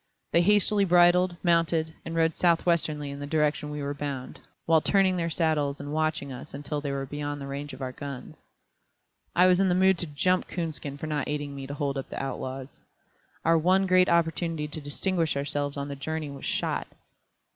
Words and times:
They 0.31 0.41
hastily 0.41 0.83
bridled, 0.83 1.37
mounted, 1.43 1.93
and 2.03 2.15
rode 2.15 2.35
southwesterly 2.35 3.11
in 3.11 3.19
the 3.19 3.27
direction 3.27 3.69
we 3.69 3.83
were 3.83 3.93
bound, 3.93 4.39
while 4.65 4.81
turning 4.81 5.11
in 5.13 5.17
their 5.17 5.29
saddles 5.29 5.79
and 5.79 5.93
watching 5.93 6.31
us 6.31 6.55
until 6.55 6.81
they 6.81 6.91
were 6.91 7.05
beyond 7.05 7.47
range 7.47 7.71
of 7.71 7.83
our 7.83 7.91
guns. 7.91 8.47
I 9.35 9.45
was 9.45 9.59
in 9.59 9.69
the 9.69 9.75
mood 9.75 9.99
to 9.99 10.07
"jump" 10.07 10.47
Coonskin 10.47 10.97
for 10.97 11.05
not 11.05 11.27
aiding 11.27 11.53
me 11.55 11.67
to 11.67 11.75
hold 11.75 11.99
up 11.99 12.09
the 12.09 12.19
outlaws. 12.19 12.81
Our 13.45 13.59
one 13.59 13.85
great 13.85 14.09
opportunity 14.09 14.67
to 14.69 14.81
distinguish 14.81 15.37
ourselves 15.37 15.77
on 15.77 15.87
the 15.87 15.95
journey 15.95 16.31
was 16.31 16.49
lost. 16.63 16.87